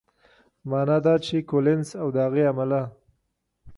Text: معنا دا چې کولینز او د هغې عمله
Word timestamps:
معنا 0.69 0.97
دا 1.05 1.15
چې 1.25 1.35
کولینز 1.49 1.89
او 2.01 2.07
د 2.15 2.17
هغې 2.25 2.43
عمله 2.51 2.81